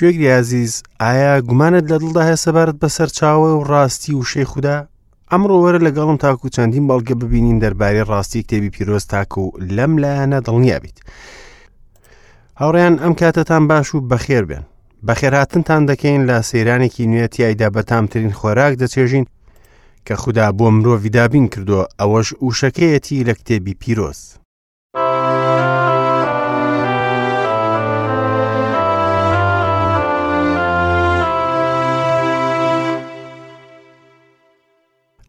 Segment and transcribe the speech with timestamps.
[0.00, 0.72] کوێگری عزیز
[1.04, 4.76] ئایا گومانت لە دڵدا هەیە سەبارەت بەسەر چاوە و ڕاستی و شەی خوددا
[5.30, 9.92] ئەمڕۆ وەرە لەگەڵم تاکو و چەندین بەڵگە ببینین دەربارەی ڕاستی کتێبی پیرۆز تاکو و لەم
[10.02, 10.98] لایەنە دڵنیا بیت
[12.60, 14.64] هاوڕیان ئەم کاتەتان باش و بەخێر بێن
[15.06, 19.26] بەخێرهاتنتان دەکەین لە سەیرانێکی نوێتی ئایدا بەتامترین خۆراک دەچێژین
[20.06, 24.39] کە خوددا بۆ مرۆڤیدابین کردو ئەوەش وشەکەیەتی لە کتێبی پیرۆست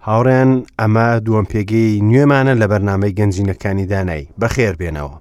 [0.07, 5.15] هاوڕێن ئەمە دووەم پێگەی نوێمانە لە بەرنامەی گەنجینەکانی دانایی بەخێر بێنەوە.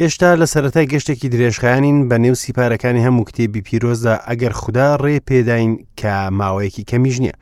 [0.00, 5.70] ئێشتا لە سەتای گەشتێکی درێژخانین بە نێو سیپارەکانی هەموو کتێبی پیرۆزدا ئەگەر خوددا ڕێ پێداین
[6.00, 7.36] کە ماوەیەکی کەمیژ نییە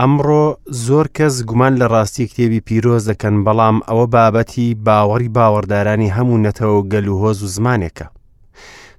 [0.00, 0.42] ئەمڕۆ
[0.86, 6.80] زۆر کەس گومان لە ڕاستی کتێبی پیرۆز دەکەن بەڵام ئەوە بابەتی باوەڕی باوەڕدارانی هەموو نەتەوە
[6.92, 8.06] گەلوهۆز و زمانێکە.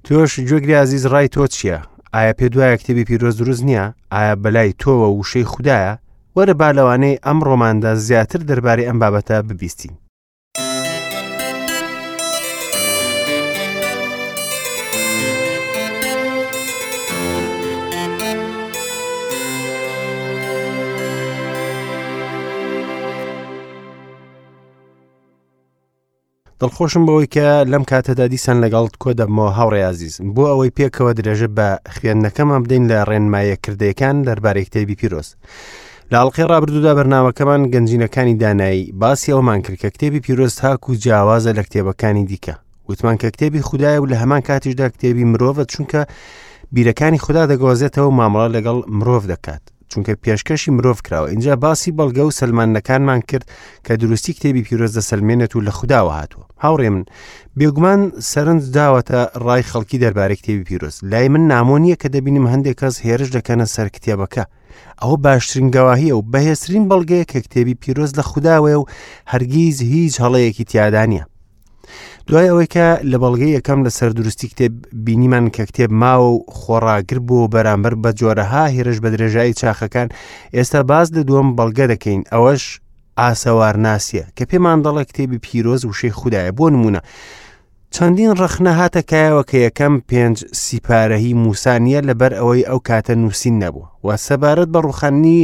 [0.04, 1.78] تۆش جۆگری عزیز ڕای تۆ چییە؟
[2.14, 3.84] ئایا پێ دوایە کتێبی پیرۆز دروست نییە؟
[4.14, 5.92] ئایا بەلای تۆوە وشەی خوددایە؟
[6.36, 9.92] وەرە بالەوانەی ئەم ڕۆماندا زیاتر دەربارەی ئەم بابەتە ببیستین.
[26.64, 31.68] دڵخۆشم بەوەی کە لەم کاتەدا دیسان لەگەڵت کۆ دەمەوە هاوڕێازیزم بۆ ئەوەی پێکەوە درێژە بە
[31.94, 35.34] خوێندنەکەمان بدەین لە ڕێنمایەکردەکان دەربارەی کتێبی پیرۆست.
[36.12, 41.62] لاڵقی ڕابردوودا بەرناوەکەمان گەنجینەکانی دانایی باسی ئەومان کرد کە کتێبی پیرۆست هاکو و جیاوازە لە
[41.66, 42.54] کتێبەکانی دیکە
[42.88, 46.00] وتمان کە کتێبی خدایە و لە هەمان کاتیشدا کتێبی مرۆڤە چونکە
[46.74, 52.30] بیرەکانی خوددا دەگۆزێتەوە مامەڵە لەگەڵ مرۆڤ دەکات چونکە پێشکەشی مرۆڤ کراوە اینجا باسی بەڵگە و
[52.40, 53.44] سلمانەکانمان کرد
[53.86, 57.04] کە دروستی کتێبی پیرۆز دەسەلمێنێت و لە خودداوە هاتووە هاوڕێ من
[57.58, 58.00] بێگومان
[58.30, 63.28] سەرنج داوەتە ڕای خەڵکی دەربارەی کتێبی پیرۆز لای من نامۆنیە کە دەبینم هەندێک کەس هێرش
[63.36, 64.44] دەکەنە سەر کتێبەکە
[65.02, 68.84] ئەوە باشترین گەواهیە و بەهێسترین بەڵگەیە کە کتێبی پیرۆز لە خودداوێ و
[69.32, 71.22] هەرگیز هیچ هەڵەیەکی تیادانە
[72.30, 74.72] دوای ئەوەی کە لە بەڵگەی یەکەم لە سەردروستی کتێب
[75.04, 80.08] بینیمان کە کتێب ماوە و خۆڕاگر بوو بەرامبەر بە جۆرەها هێرش بە درێژایی چاخەکان
[80.56, 82.62] ئێستا باز لە دووەم بەڵگە دەکەین ئەوەش
[83.20, 87.00] ئاسەوار ناسیە کە پێمان دەڵە کتێبی پیرۆز وشەی خوددایە بۆ نمونە.
[87.94, 93.86] چەندین ڕەخنە هاتە کایەوە کە یەکەم پێنج سیپارەهی موسانیە لەبەر ئەوەی ئەو کاتە نووسین نەبووە
[94.04, 95.38] و سەبارەت بە ڕوخەنی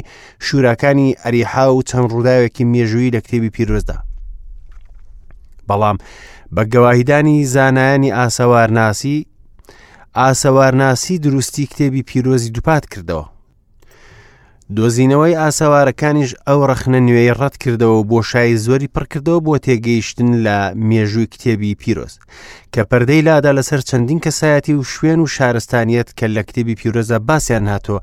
[0.47, 3.99] شوراکانی ئەریحا و چەند ڕووداوێکی مێژووی لە کتێبی پیرۆزدا
[5.70, 5.98] بەڵام
[6.54, 9.16] بە گەواهیدانی زانایانی ئاسەوارناسی
[10.20, 13.26] ئاسەوارناسی دروستی کتێبی پیرۆزی دووپات کردەوە.
[14.76, 20.58] دۆزینەوەی ئاسەوارەکانیش ئەو ڕخنە نوێی ڕەت کردەوە بۆ شای زۆری پڕکردەوە بۆ تێگەیشتن لە
[20.88, 22.14] مێژووی کتێبی پیرۆز
[22.72, 27.66] کە پەردەی لادا لەسەر چەندین کەسایەتی و شوێن و شارستانیت کە لە کتێبی پیرۆزە باسییان
[27.72, 27.98] هاتۆ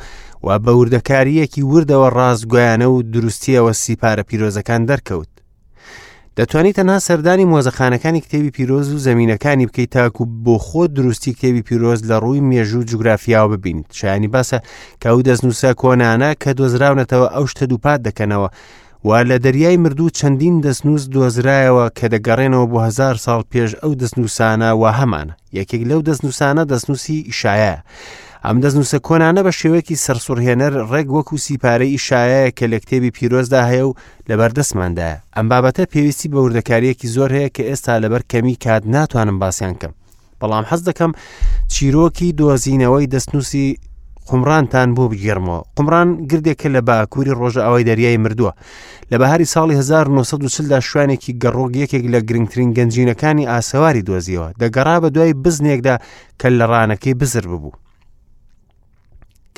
[0.45, 5.31] و بە وردەکاریەکی وردەوە ڕاستگویانە و دروستیەوە سیپارە پیرۆزەکان دەرکەوت
[6.41, 11.99] دەتوانیت تەنها سەردانی مۆزەخانەکانی کتێوی پیرۆز و زمینینەکانی بکەیت تاکو بۆ خۆ دروستی کتێوی پیرۆز
[12.09, 14.57] لە ڕووی مێژ و جوگرافیاوە ببینیت شایانی باسە
[15.03, 18.47] کاو دەستنووسە کۆنانە کە دۆزراونەتەوە ئەو شتە دووپات دەکەنەوە
[19.07, 24.69] وا لە دەریای مردوو چەندین دەستنووس دۆزرایەوە کە دەگەڕێنەوە بۆ هزار ساڵ پێش ئەو دەستنووسانە
[24.81, 25.27] و هەمان
[25.59, 27.75] یەکێک لەو دەستنووسانە دەستنووسی ئیشایە.
[28.45, 33.83] ئەم دەستنووسە کۆنانە بە شێوەیەکی سەرسوڕهێنەر ڕێک وەکو سیپارەی ئیشایە کە لە کتێبی پیرۆزدا هەیە
[33.89, 33.95] و
[34.29, 39.75] لەبەردەستماندایە ئەم بابەتە پێویستی بە وردەکاریەکی زۆر هەیە کە ئێستا لەبەر کەمی کات ناتوانم باسییان
[39.81, 39.91] کەم
[40.41, 41.11] بەڵام حەز دەکەم
[41.73, 43.65] چیرۆکی دۆزینەوەی دەستنووسی
[44.29, 48.51] قمرانتان بۆ بگێڕمەوە قمران گردێکە لە باکووری ڕۆژە ئەوەی دەریایی مردووە
[49.11, 55.33] لە بەهاری ساڵی 1940دا شوانێکی گەڕۆگ یەکێک لە گرنگترین گەنجینەکانی ئاسەواری دۆزیەوە دەگەڕا بە دوای
[55.43, 55.95] بزنێکدا
[56.39, 57.71] کە لە ڕانەکەی بزر ببوو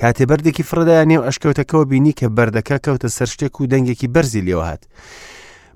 [0.02, 4.66] کاتێ بەردێکی فرەدایان نێو ئەشکەوتەکەەوە بینی کە بەردەکە کەوتە سەر شتێک و دەنگێکی بەرزی لێەوە
[4.70, 4.82] هات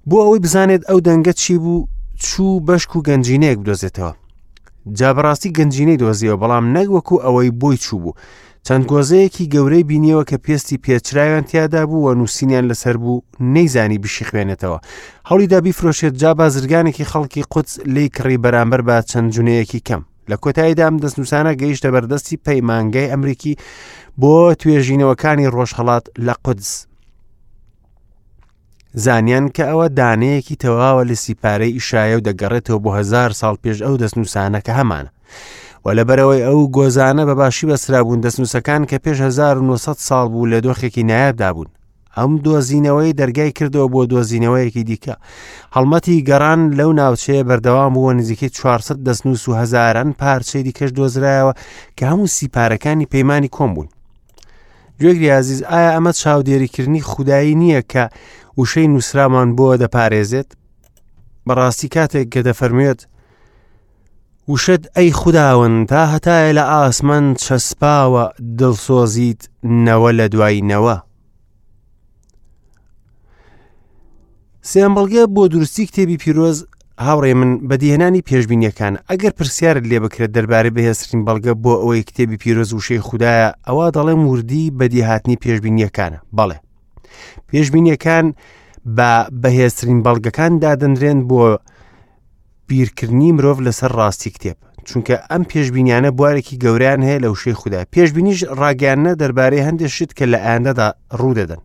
[0.10, 1.88] بۆ ئەوەی بزانێت ئەو دەنگە چی بوو
[2.26, 4.12] چوو بەشک و گەنجینەیەک بدۆزێتەوە
[4.98, 8.14] جابڕاستی گەنجینەی دۆزیەوە بەڵام نەگوەکو ئەوەی بۆی چوو بوو
[8.68, 14.26] چەند گۆزەیەکی گەورەی بینیەوە کە پێستی پێچراویان تیادا بوو و نووسینیان لەسەر بوو نەیزانی بشی
[14.30, 14.80] خوێنێتەوە
[15.30, 20.36] هەوڵی دابی فرۆشێت جا بازرگانێکی خەڵکی قوچ لی کڕی بەرامبەر بە چەند جونەیەکی کەم لە
[20.44, 23.54] کۆتاییدام دەستنووسانە گەیشتە بەردەستی پەیمانگای ئەمریکی
[24.22, 26.72] بۆ توێژینەوەکانی ڕۆژهڵات لە قودس
[29.04, 33.96] زانیان کە ئەوە دانەیەکی تەواوە لە سیپارەی ئیشایە و دەگەڕێتەوە بۆ هزار ساڵ پێش ئەو
[34.04, 35.10] دەستنووسانە کە هەمانە
[35.84, 41.70] و لەبەرەوەی ئەو گۆزانە بەباشی بەسرابوون دەستنووسەکان کە پێش 1900 ساڵ بوو لە دۆخێکی نایابدابوون
[42.18, 45.16] ئەم دۆزینەوەی دەرگای کردەوە بۆ دۆزینەوەیەکی دیکە
[45.76, 51.54] هەڵمەتی گەڕان لەو ناوچەیە بەردەوام بووە نزیکەی 400 دەستنووس و هزاران پارچەی دیکەش دۆزرایەوە
[52.00, 53.90] کە هەموو سیپارەکانی پەیمانانی کۆم بوون
[55.02, 58.04] گوێگری عزیز ئایا ئەمە چاودێریکردنی خودایی نییە کە
[58.60, 60.50] وشەی نووسرامان بۆە دەپارێزێت
[61.48, 63.00] بەڕاستی کاتێک کە دەفەرمێت
[64.52, 68.26] وشت ئەی خودداون تا هەتایە لە ئاسمان چەسپاوە
[68.60, 69.42] دڵسۆزیت
[69.88, 70.96] نەوە لە دواییەوە
[74.72, 76.58] سێمبڵگە بۆ دروستی کتێبی پیرۆز
[77.06, 82.70] هاوڕێ من بەدیهێنانی پێشببینیەکان ئەگەر پرسیارت لێ بکرێت دەربارەی بەهێسترین بەڵگە بۆ ئەوەی کتێبی پیرۆز
[82.74, 86.58] وشەی خوددایە ئەوە دەڵێ وردی بەدیهاتنی پێشببینیەکانە بەڵێ
[87.50, 88.26] پێشببینیەکان
[88.98, 89.10] بە
[89.42, 91.42] بەهێسترین بەڵگەکان دادەنرێن بۆ
[92.68, 94.58] بیرکردنی مرۆڤ لەسەر ڕاستی کتێب
[94.88, 100.26] چونکە ئەم پێشببینیانە بوارێکی گەوریان هەیە لە وشەی خوددا پێشببینیش ڕاگەانە دەربارەی هەندێک شت کە
[100.34, 100.88] لە ئاندەدا
[101.20, 101.62] ڕوودەدەن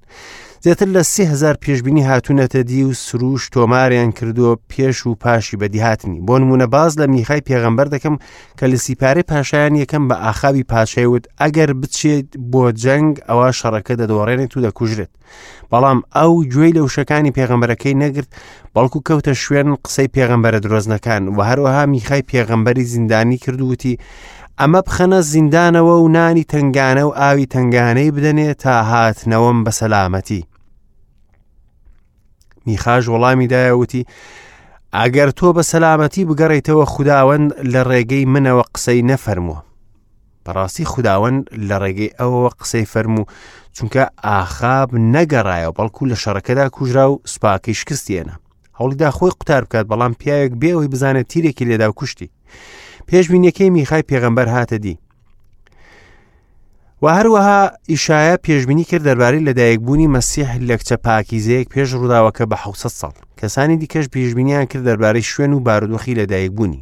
[0.60, 6.38] زیاتر لە سهزار پێشببینی هاتوونەتە دی و سروش تۆماریان کردووە پێش و پاشی بەدیهاتنی بۆ
[6.42, 8.16] نمونە باز لە میخای پێغەمبەر دەکەم
[8.58, 14.52] کە لە سیپارەی پاشایان یەکەم بە ئاخاوی پاشەیوت ئەگەر بچێت بۆ جەنگ ئەوە شەڕەکە دەدۆڕێنێت
[14.56, 15.10] و دەکوژرێت
[15.70, 18.30] بەڵام ئەو گوێی لە وشەکانی پێغەمبەرەکەی نەگرت
[18.74, 23.96] بەڵکو کەوتە شوێن قسەی پێغەمبەرە درۆزنەکان و هەروەها میخای پێغەمبەری زیندانی کردووتی
[24.60, 30.42] ئەمە بخەنە زیندانەوە و نانی تنگانە و ئاوی تنگانەی بدەنێ تا هاتنەوەم بە سەلامەتی.
[32.66, 34.02] میخاش وەڵامیدایە وتی،
[34.98, 39.58] ئەگەر تۆ بە سەلامەتی بگەڕیتەوە خودداوەند لە ڕێگەی منەوە قسەی نەفەرمووە.
[40.46, 43.24] بەڕاستی خودداوەند لە ڕێگەی ئەوەوە قسەی فەرموو
[43.76, 48.34] چونکە ئاخاب نەگەڕایە بەڵکو لە شەڕەکەدا کوژرا و سوپاکەی شکستێنە.
[48.80, 52.28] هەوڵیدا خۆی قوتار بکات بەڵام پیاوێک بێەوەی بزانێت تیرێکی لێدا کوشتی.
[53.08, 54.98] پێشبینەکەی میخای پێغەمبەر هاتە دی
[57.02, 57.60] و هەروەها
[57.90, 64.06] ئیشایە پێشببینی کرد دەربارەی لەدایکبوونی مەسیح لەکچە پاکیزەیەک پێش ڕووداوەکە بە حوسە ساڵ کەسانی دیکەش
[64.14, 66.80] پێشببینیان کرد دەربارەی شوێن و بارودۆخی لەدایکبوونی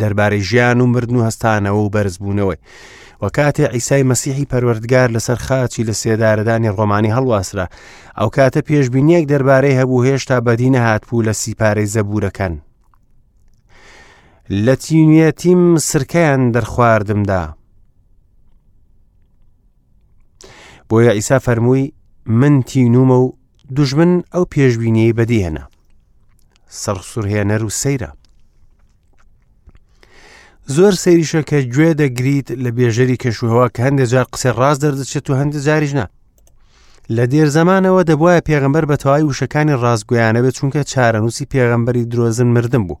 [0.00, 2.58] دەربارەی ژیان و مردن و هەستانەوە و بەرزبوونەوەی
[3.22, 7.66] وە کاتێ ئیسای مەسیحی پەروەردگار لەسەر خاچی لە سێدارەدانی ڕۆمانی هەڵواسرا
[8.18, 12.54] ئەو کاتە پێشببینیەک دەربارەی هەبوو هێشتا بەدینە هاتبوو لە سیپارەی زەبورەکەن
[14.50, 17.42] لە تینوێتیم سرکەیان دەرخواردمدا.
[20.88, 21.92] بۆیە ئیسا فەرمووی
[22.40, 23.26] من تینومە و
[23.76, 25.64] دوژمن ئەو پێشببینەی بەدی هێنا.
[26.82, 28.10] سەرسوورهێنەر و سەیرە.
[30.74, 35.34] زۆر سەیریشە کە گوێ دەگریت لە بێژەری کەشوهەوە کە هەندێک جار قسە ڕاست دەردەچێت و
[35.40, 36.06] هەندێک جاریژنا.
[37.16, 42.82] لە دێر زمانەوە دەبواە پێغمبەر بە تەواوی وشەکانی ڕازگویانە بێت چونکە چارەنووسی پێغمبەری درۆزن مردم
[42.88, 42.96] بوو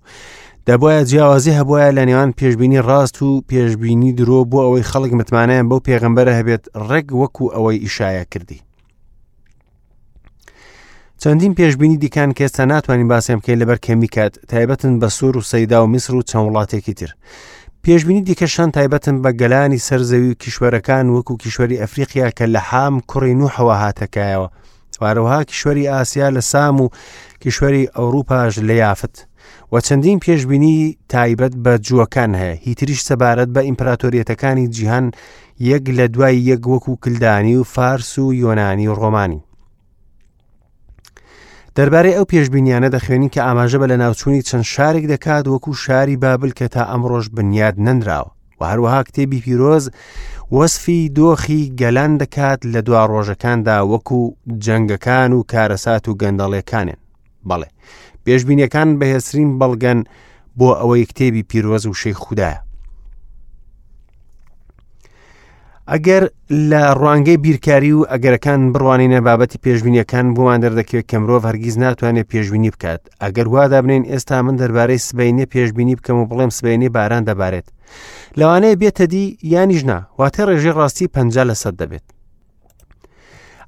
[0.70, 5.84] دەبواە جیاوازی هەبواە لە نێوان پێشببینی ڕاست و پێشببینی درۆ بۆ ئەوەی خەڵک متمانیان بەو
[5.88, 8.58] پێغمبەرە هەبێت ڕێک وەکو ئەوەی ئیشایە کردی.
[11.22, 15.78] چەندین پێشببینی دیکان کە ئێستا ناتوانین باسێ بکەین لەبەر کەمیکات تایبەتن بە سوور و سەیدا
[15.84, 17.10] و میسر و چەند وڵاتێکی تر.
[17.86, 23.34] پێشببینی دیکەشان تایبەتن بە گەلانی سەرزەوی و کیشوەرەکان وەکو کیشوەری ئەفریقیا کە لە حام کوڕی
[23.40, 24.48] نوحەوە هاتەکایەوە.
[25.02, 26.86] وارەوەها کیشوەری ئاسیا لە سام و
[27.44, 29.14] کیشوەری ئەوروپاش لە یافت.
[29.72, 35.10] و چەندین پێشببینی تایبەت بە جووەکان هەیە هیتریش سەبارەت بە ئیمپراتۆریەتەکانی جیهان
[35.60, 39.40] یەک لە دوای یەک وەکو کلدانی و فارس و یۆنانی و ڕۆمانی
[41.76, 46.50] دەربارەی ئەو پێشببینیانە دەخوێنین کە ئاماژە بە لە ناوچووی چەند شارێک دەکات وەکو شاری بابل
[46.58, 49.90] کە تا ئەمڕۆژ بنیاد نەنراوە و هەروەها کتێبی پیرۆز
[50.56, 54.22] وەسفی دۆخی گەلان دەکات لە دوا ڕۆژەکاندا وەکو
[54.64, 56.98] جەنگەکان و کارەسات و گەندەڵێکانن
[57.50, 57.68] بەڵێ
[58.30, 59.98] پێشببینیەکان بەهێسرین بەڵگەن
[60.58, 62.60] بۆ ئەوەی کتێبی پیرۆز و شەی خوددایە
[65.92, 66.22] ئەگەر
[66.70, 72.70] لە ڕوانگەی بیرکاری و ئەگەرەکان بڕوانینە بابەتی پێشببینیەکان بۆوان دەردەکەوێت کە مرۆڤ هەرگیز ناتوانێت پێشببینی
[72.74, 77.66] بکات ئەگەر وادابنین ئێستا من دەربارەی سبینێ پێشببینی بکەم و بڵێم سبینێ باران دەبارێت
[78.38, 81.14] لەوانەیە بێتە دی یانیژنا واتە ڕێژێ ڕاستی پ
[81.50, 82.06] لە سەد دەبێت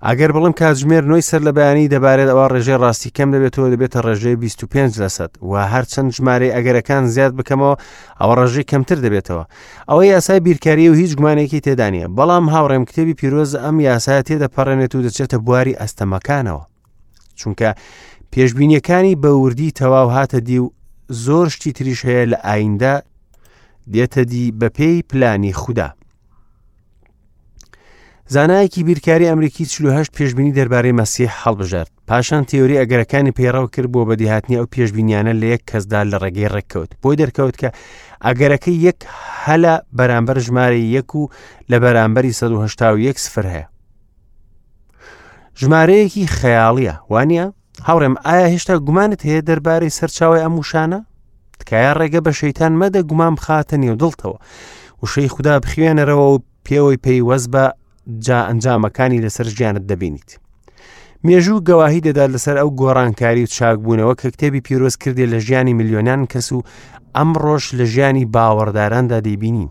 [0.09, 4.37] ئەگەر بڵم کاتژمێر نوۆی سەر لە بەیانی دەبارێت ئەوە ڕێژێ ڕاستی کەم دەبێتەوە دەبێتە ڕێژەی
[4.43, 7.75] 25 لەسەد و هەر چەند ژمارەی ئەگەرەکان زیاد بکەمەوە
[8.21, 9.45] ئەوە ڕێژەی کەمتر دەبێتەوە
[9.89, 15.01] ئەوە یاسای بیرکاری و هیچ گومانێکی تێدانە بەڵام هاوڕێم کتێبی پیرۆز ئەم یاسای تێدەپەڕێنێت و
[15.07, 16.65] دەچێتە بواری ئەستەمەکانەوە
[17.41, 17.69] چونکە
[18.33, 20.71] پێشببینیەکانی بەوردی تەواو هاتە دی و
[21.25, 22.95] زۆر شتی تریش هەیە لە ئایندا
[23.93, 25.89] دێتە دی بەپێی پلانی خوددا.
[28.35, 34.15] زانایەکی بیرکاری ئەمریکی 1970 پێشببینی دەربارەی مەسی هەڵبژارد پاشان تیۆری ئەگەرەکانی پێڕاو کرد بۆ بە
[34.21, 37.69] دیهاتنی ئەو پێشببینیانە لە یەک کەسدا لە ڕێگەی ڕێککەوت بۆی دەرکەوت کە
[38.27, 38.99] ئەگەرەکەی یەک
[39.45, 41.23] هەلا بەرامبەر ژمارە یەک و
[41.71, 43.67] لە بەرامبەری 1970 سفر هەیە
[45.61, 47.45] ژمارەیەکی خەیاڵیە وانە
[47.87, 51.01] هاوڕێم ئایا هێشتا گومانت هەیە دەربارەی سەرچاوی ئەم وشانە
[51.61, 54.39] تکایە ڕێگە بە شەیتان مەدە گومان خاتە نێو دڵتەوە
[55.03, 57.65] وشەی خوددا بخوێنەرەوە و پێوەی پێی وەز بە
[58.19, 60.31] جا ئەنجامەکانی لەسەر ژیانت دەبینیت.
[61.27, 66.23] مێژوو گەواهی دەدات لەسەر ئەو گۆڕانکاری و چاکبوونەوە کە کتێبی پیرۆز کردێت لە ژیانی میلیۆنان
[66.33, 66.61] کەس و
[67.17, 69.71] ئەم ڕۆژ لە ژیانی باوەڕداراندا دەیبینین.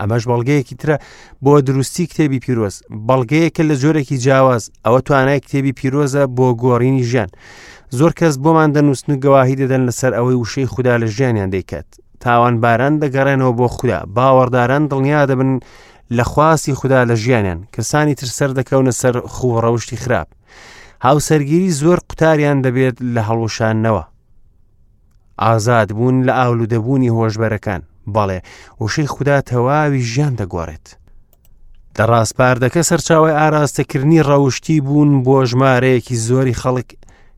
[0.00, 0.96] ئەمەش بەڵگەیەکی ترە
[1.44, 2.74] بۆ دروستی کتێبی پیرۆز
[3.08, 7.28] بەڵگەیەکە لە زۆرێکی جیاواز ئەوە توانای کتێبی پیرۆزە بۆ گۆڕینی ژیان
[7.98, 11.86] زۆر کەس بۆمان دەنووسن و گەواهی دەدەن لەسەر ئەوەی وشەی خوددا لە ژیانیان دەیکات
[12.20, 15.50] تاوان باران دەگەڕێنەوە بۆ خوددا باوەڕداران دڵنیا دەبن
[16.12, 20.28] لە خواستی خوددا لە ژیانیان کەسانی تر سەر دەکەونە سەر خوڕەوشی خراپ
[21.04, 24.02] هاوسەرگیری زۆر قوتاریان دەبێت لە هەڵوشانەوە
[25.40, 27.82] ئازاد بوون لە ئاولودەبوونی هۆشبەرەکان
[28.14, 28.40] بەڵێ
[28.80, 30.86] وشەی خوددا تەواوی ژیان دەگۆڕێت
[31.98, 36.88] لە ڕاستپاردەکە سەرچاوی ئاراستەکردنی ڕەوشتی بوون بۆ ژمارەیەکی زۆری خەڵک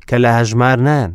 [0.09, 1.11] کە لە هەژمار نان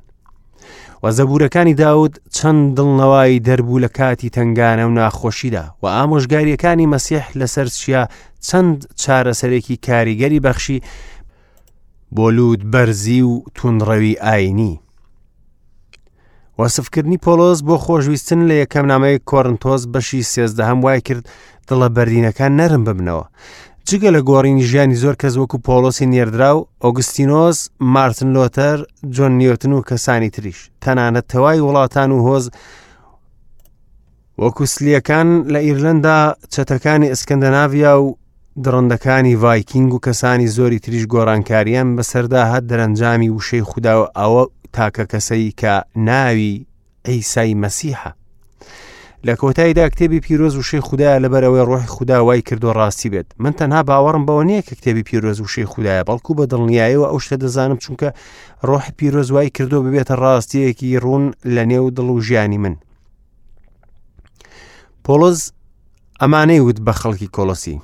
[1.04, 7.68] و زەبورەکانی داود چەند دڵنەوەی دەربوو لە کاتی تنگانە و ناخۆشیدا و ئامۆژگاریەکانی مەسیح لەسەر
[7.80, 8.04] چیا
[8.48, 10.82] چەند چارەسەرێکی کاریگەری بەخشی
[12.16, 14.80] بۆلود بەرزی و تونڕەوی ئاینی.
[16.60, 21.30] وەسفکردنی پۆلۆز بۆ خۆشویستن لە یەکەم نامەیە کۆرنتۆز بەشی سێزدەهەم وای کرد
[21.70, 23.26] دڵە بەردینەکان نەرم ببنەوە
[23.90, 27.58] جگە لە گۆڕینی ژیانی زۆر کەس وەکو پۆلۆسی نێردرا و ئۆگستینۆز
[27.94, 28.78] مارتن لۆتەر
[29.16, 32.46] جۆن نیوتن و کەسانی تریش تەنانەت تەوای وڵاتان و هۆز
[34.42, 36.20] وەکو سلیەکان لە ئیرلندا
[36.54, 38.08] چەتەکانی ئەسکەندەناویا و
[38.66, 44.44] درڕندەکانی ڤایکینگ و کەسانی زۆری تریش گۆڕانکاریان بەسەردا هەت دەرەنجامی وشەی خودداوە ئەوە
[44.76, 45.74] تاکە کەسەی کە
[46.10, 46.54] ناوی
[47.08, 48.10] ئەیسای مەسیحە
[49.28, 53.54] لە کۆتاییدا کتێبی پیرۆز و شێ خوددایە لەبەرەوەی ڕۆحی خوددا وای کردو ڕاستی بێت من
[53.60, 57.36] تەنها باوەڕم بەوە نییە کە کتێبی پیرۆز و شێ خوددایە بەڵکو بە دڵنیایەوە ئەو شتە
[57.44, 58.10] دەزانم چونکە
[58.68, 61.26] ڕۆحی پیرۆز وای کردو ببێتە ڕاستیەکی ڕوون
[61.56, 62.76] لە نێو دڵ و ژیانی من
[65.06, 65.40] پۆلۆز
[66.22, 67.78] ئەمانەی وت بە خەڵکی کۆلسی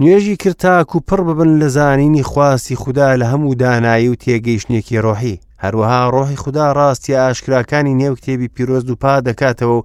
[0.00, 5.36] نوێژی کرتاک و پڕ ببن لە زانینی خواستی خوددا لە هەموو دانایی و تێگەیشتێکی ڕۆحی
[5.64, 9.78] هەروەها ڕۆحی خوددا ڕاستی ئاشکراکانی نێو کتێبی پیرۆز و پا دەکاتەوە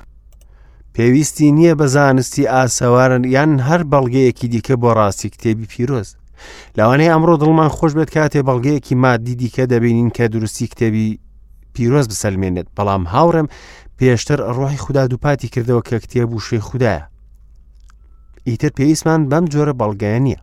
[0.96, 6.10] پێویستی نییە بە زانستی ئاسەوارن یان هەر بەڵگەیەکی دیکە بۆ ڕاستی کتێبی پیرۆز
[6.78, 11.08] لەوانەیە ئەمڕۆ دڵمان خۆش بێت کاتێ بەڵگەیەکی مادی دیکە دەبینین کە دروستی کتێبی
[11.74, 13.48] پیرۆز بسەلمێنێت بەڵام هاوڕێم
[13.98, 17.04] پێشتر ڕۆحی خوددا دووپاتی کردەوە کە کتێب و شێ خوددایە
[18.48, 20.40] ئیتر پێویستمان بەم جۆرە بەڵگەیە نییە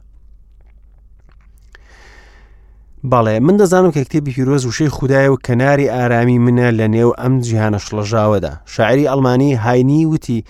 [3.05, 7.35] بەڵێ من دەزانم کە کتێبی پیرۆز وشەی خوددایە و کەناری ئارامی منە لە نێو ئەم
[7.47, 10.45] جیهانە شڵەژاوەدا شاعری ئەڵمانی هاینی وتی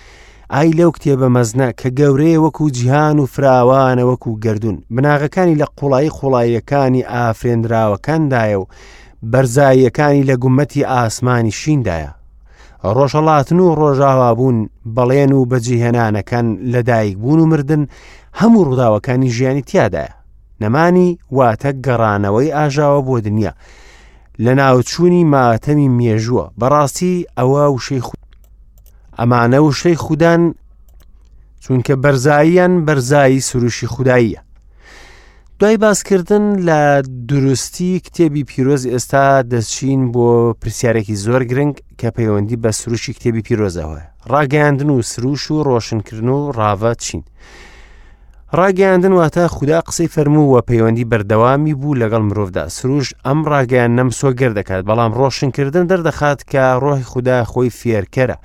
[0.55, 6.11] ئای لەو کتێبە مەزنە کە گەورەیە وەکو جیهان و فراوانە وەکو گردون بناغەکانی لە قوڵایی
[6.17, 8.67] خوڵاییەکانی ئافرێنراوەکاندایە و
[9.33, 12.11] بەرزاییەکانی لە گومەتی ئاسمانی شیندایە
[12.97, 14.59] ڕۆژەڵاتن و ڕۆژاوا بوون
[14.97, 17.83] بەڵێن و بەجیهێنانەکان لەدایک بوون و مردن
[18.41, 20.15] هەموو ڕووداوەکانی ژیانی تیادایە
[20.63, 23.53] نەمانی واتە گەڕانەوەی ئاژاوە بۆ دنیا
[24.45, 28.21] لە ناوچوونی ماتەمی مێژووە بەڕاستی ئەوە وشەی خود
[29.19, 30.43] ئەمانە وشەی خوددان
[31.65, 34.43] چونکە بەرزاییان بەرزایی سروشی خودداییە
[35.59, 36.81] دوای باسکردن لە
[37.29, 40.29] دروستی کتێبی پیرۆز ئێستا دەستچین بۆ
[40.61, 44.01] پرسیارێکی زۆر گرنگ کە پەیوەندی بە سروشی کتێبی پیرۆزەوە
[44.33, 47.23] ڕاگەاندن و سروش و ڕۆشنکردن و ڕاوە چین
[48.59, 54.53] ڕاگەاندن واتە خوددا قسەی فەرمووە پەیوەندی بەردەوامی بوو لەگەڵ مرۆڤدا سروش ئەم ڕاگەیان نەم سۆگەر
[54.59, 58.37] دەکات بەڵام ڕۆشنکردن دەردەخات کە ڕۆی خوددا خۆی فێرکەرە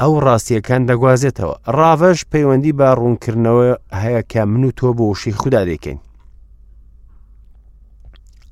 [0.00, 3.68] ئەو ڕاستیەکان دەگوازێتەوە ڕاوەش پەیوەندی با ڕوونکردنەوە
[4.00, 5.98] هەیە کە من و تۆ بۆشی خوددا دەکەین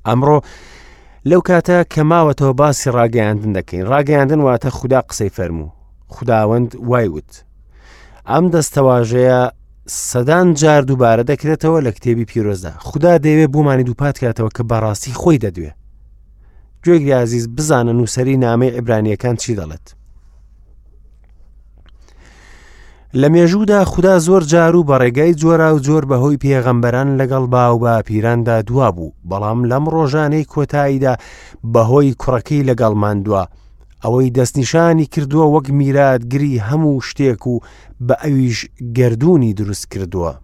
[0.06, 0.38] ئەمڕۆ
[1.30, 5.72] لەو کاتە کە ماوەتەوە باسی ڕاگەاندن دەکەین ڕاگەاندن واتە خوددا قسەی فەرموو
[6.14, 7.30] خداوەند وایوت
[8.30, 9.42] ئەم دەستەواژەیە
[9.90, 15.38] سەدان جار دووبارە دەکرێتەوە لە کتێبی پیرۆزدا خدا دەیوێ بوومانی دووپات کاتەوە کە بەڕاستی خۆی
[15.45, 15.71] دەدوێ
[16.85, 19.87] گوێگری عزیز بزانە نووسری نامەی عبرانیەکان چی دەڵێت
[23.21, 27.78] لە مێژوودا خوددا زۆر جار و بە ڕێگای جۆرا و جۆر بەهۆی پێغەمبەران لەگەڵ باو
[27.85, 31.14] بە پیراندا دوا بوو بەڵام لەم ڕۆژانەی کۆتاییدا
[31.73, 33.45] بەهۆی کوڕەکەی لەگەڵ مادووە
[34.05, 37.61] ئەوەی دەستنیشانی کردووە وەک میراتگری هەموو شتێک و
[38.09, 40.35] بە ئەویش گردردونی دروست کردووە.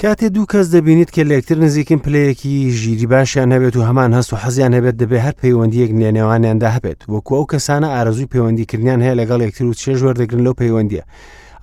[0.00, 4.36] کاتێ دوو کەس دەبینیت کە لەکتر نزیکن پلەیەکی ژیری باشیان هەبێت و هەمان هەست و
[4.42, 9.64] حەزیان هەبێت دەبێت هەر پەیوەندیەک لێنێوانیاندا هەبێت وەکو ئەو کەسانە ئارزووی پەیوەندیکردیان هەیە لەگەڵ یەکتر
[9.64, 11.04] و چێژ وەردەگرن لەو پەیوەندیە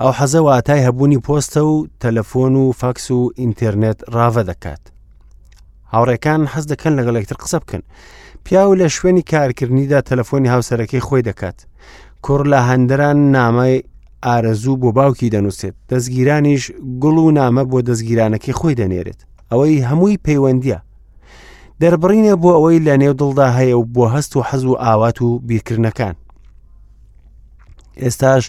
[0.01, 4.84] ئەو حەزە واتای هەبوونی پۆستە و تەلەفۆن و فاکس و ئینتەرنێت ڕاوە دەکات.
[5.93, 7.81] هاوڕێکان حەز دەکەن لەگەڵ یەکتر قسە بکەن
[8.43, 11.57] پیاو لە شوێنی کارکردنیدا تەلەفۆنی هاوسەرەکەی خۆی دەکات
[12.25, 13.83] کوڕ لە هەندران نامای
[14.25, 16.63] ئارەزوو بۆ باوکی دەنووسێت دەستگیرانیش
[17.01, 19.19] گوڵ و نامە بۆ دەستگیرانەکەی خۆی دەنێرێت
[19.51, 20.79] ئەوەی هەمووی پەیوەندیە
[21.81, 25.39] دەربڕینە بۆ ئەوەی لە نێو دڵدا هەیە و بۆ هەست و حەز و ئاوات و
[25.48, 26.15] بیرکردنەکان
[28.03, 28.43] ئێستاش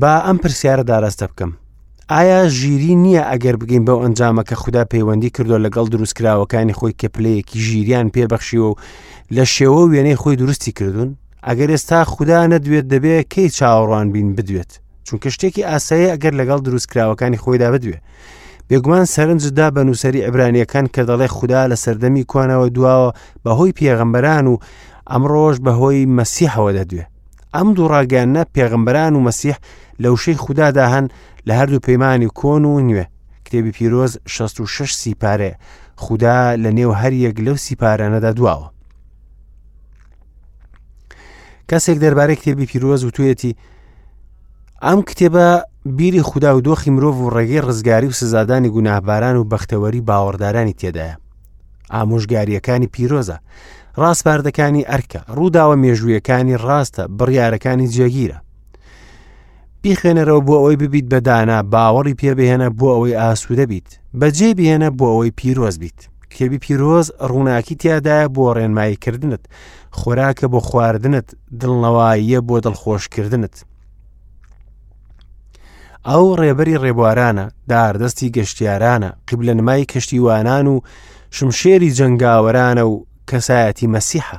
[0.00, 1.50] با ئەم پرسیارە داڕاستە بکەم
[2.10, 8.06] ئایا ژیری نییە ئەگەر بگەین بەو ئەنجامەکە خوددا پەیوەندی کردو لەگەڵ دروستکراوەکانی خۆی کەپلەیەکی ژیریان
[8.16, 8.74] پێبەخشیەوە و
[9.36, 14.72] لە شێوە وێنەی خۆی درستی کردوون ئەگەر ئێستا خوددا نەدوێت دەبێت کەی چاوەڕوان بین بدوێت
[15.08, 17.96] چونکە شتێکی ئاسایی ئەگەر لەگەڵ دروستکراوەکانی خۆیدا بدوێ
[18.70, 23.10] بێگومان سەرنجدا بە نووسری ئەبرانیەکان کە دەڵێ خوددا لە سەردەمی کوانەوە دواوە
[23.44, 24.56] بەهۆی پێغەمبەران و
[25.10, 27.04] ئەمڕۆژ بەهۆی مەسیحەوە دەدوێ
[27.54, 29.56] ئەم دووڕاگەانە پێغمبەران و مەسیح
[30.04, 31.06] لەوشەی خودداداهن
[31.48, 33.04] لە هەردوو پەیمانی کۆن و نوێ
[33.44, 35.52] کتێبی پیرۆز 66 سیپارێ
[35.96, 38.68] خوددا لە نێو هەریەک لەو سیپارانەدا دواوە
[41.70, 43.56] کەسێک دەربارەی کتێبی پیرۆز و توێتی
[44.82, 50.02] ئەم کتێبە بیری خوددا و دۆخی مرۆڤ و ڕێگەی ڕزگاری و سزادانی گوناهباران و بەختەوەری
[50.08, 51.16] باوەڕدارانی تێدایە
[51.94, 53.36] ئامۆژگاریەکانی پیرۆزە
[54.00, 58.38] ڕاستپاردەکانی ئەرکە ڕووداوە مێژوویەکانی ڕاستە بڕیارەکانی جێگیرە
[59.86, 63.88] بیخێنەرەوە بۆ ئەوەی ببیت بەدانا باوەڕی پێبهێنە بۆ ئەوەی ئاسوودە بیت
[64.20, 65.98] بەجێ بهێنە بۆ ئەوەی پیرۆز بیت
[66.34, 69.42] کێبی پیرۆز ڕووناکی تیادایە بۆ ڕێنماییکردنت
[69.98, 71.26] خۆراکە بۆ خواردنت
[71.60, 73.54] دڵنەوەیە بۆ دڵخۆشکردنت
[76.08, 80.76] ئەو ڕێبەری ڕێبوارانە داردەستی گەشتیارانە قبل لە نمای کەشتیوانان و
[81.36, 82.92] شمشێری جنگاوەرانە و
[83.30, 84.38] کەسایەتی مەسیحە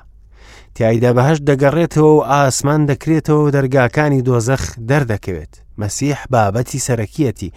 [0.78, 7.50] تایدا بەهشت دەگەڕێتەوە و ئاسمان دەکرێتەوە دەرگاکانی دۆزەخ دەردەکەوێت مەسیح بابەتی سەرەکیەتی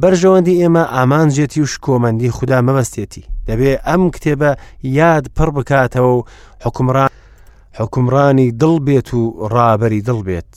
[0.00, 4.50] بەرژەوەندی ئێمە ئامانجێتی و شکۆمەندی خوددا مەبەستێتی دەبێ ئەم کتێبە
[4.98, 6.24] یاد پڕ بکاتەوە و
[6.64, 7.10] حکومڕان
[7.78, 9.22] حکومڕانی دڵ بێت و
[9.54, 10.52] ڕابەری دڵ بێت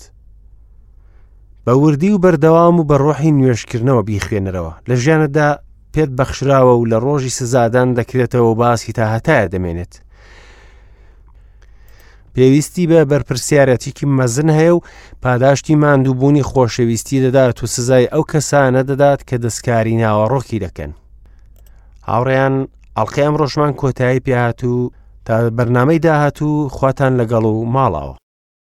[1.66, 5.50] بە وردی و بەردەوام و بە ڕۆحی نوێشکردنەوە بیخوێنەرەوە لە ژیانەدا
[5.94, 9.94] پێت بەخشراوە و لە ڕۆژی سزادان دەکرێتەوە باسی تا هەتایە دەمێنێت
[12.38, 14.80] پێویستی بە بەرپرسیارەتیکی مەزن هەیە و
[15.24, 20.92] پاداشتی مادووبوونی خۆشەویستی دەدات و سزای ئەو کەسانە دەدات کە دەستکاری ناوەڕۆکی دەکەن.
[22.10, 22.56] هاوڕیان
[22.98, 24.92] ئەڵلقەیەم ڕۆژمان کۆتایی پیاهات و
[25.26, 28.25] تا بەرنامەی داهات و خواتان لەگەڵ و ماڵاوە.